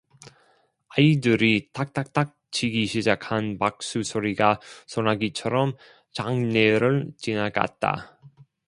[0.87, 5.75] 아이들이 딱딱딱 치기 시작한 박수 소리가 소나기처럼
[6.11, 8.17] 장내를 지나갔다.